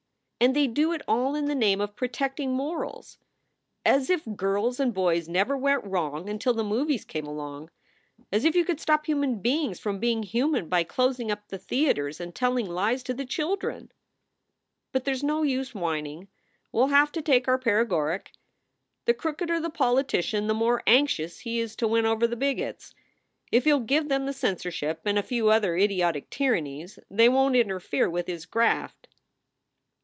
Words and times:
"And 0.43 0.55
they 0.55 0.65
do 0.65 0.91
it 0.91 1.03
all 1.07 1.35
in 1.35 1.45
the 1.45 1.53
name 1.53 1.79
of 1.81 1.95
protecting 1.95 2.51
morals! 2.53 3.19
as 3.85 4.09
if 4.09 4.23
girls 4.35 4.79
and 4.79 4.91
boys 4.91 5.29
never 5.29 5.55
went 5.55 5.83
wrong 5.83 6.27
until 6.27 6.55
the 6.55 6.63
movies 6.63 7.05
came 7.05 7.27
along; 7.27 7.69
as 8.31 8.43
if 8.43 8.55
you 8.55 8.65
could 8.65 8.79
stop 8.79 9.05
human 9.05 9.37
beings 9.39 9.79
from 9.79 9.99
being 9.99 10.23
human 10.23 10.67
by 10.67 10.83
closing 10.83 11.29
up 11.29 11.47
the 11.47 11.59
theaters 11.59 12.19
and 12.19 12.33
telling 12.33 12.65
lies 12.65 13.03
to 13.03 13.13
the 13.13 13.23
children! 13.23 13.91
"But 14.91 15.03
there 15.05 15.13
s 15.13 15.21
no 15.21 15.43
use 15.43 15.75
whining. 15.75 16.27
We 16.71 16.81
ll 16.81 16.87
have 16.87 17.11
to 17.11 17.21
take 17.21 17.47
our 17.47 17.59
paregoric. 17.59 18.31
The 19.05 19.13
crookeder 19.13 19.59
the 19.59 19.69
politician 19.69 20.47
the 20.47 20.55
more 20.55 20.81
anxious 20.87 21.41
he 21.41 21.59
is 21.59 21.75
to 21.75 21.87
win 21.87 22.07
over 22.07 22.25
the 22.25 22.35
bigots. 22.35 22.95
If 23.51 23.65
he 23.65 23.73
ll 23.75 23.79
give 23.79 24.09
them 24.09 24.25
the 24.25 24.33
censor 24.33 24.71
ship 24.71 25.01
and 25.05 25.19
a 25.19 25.21
few 25.23 25.51
other 25.51 25.77
idiotic 25.77 26.31
tyrannies 26.31 26.97
they 27.11 27.29
won 27.29 27.53
t 27.53 27.61
interfere 27.61 28.09
with 28.09 28.25
his 28.25 28.47
graft." 28.47 29.07